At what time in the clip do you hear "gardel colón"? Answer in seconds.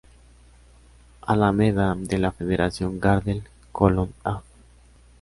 2.99-4.11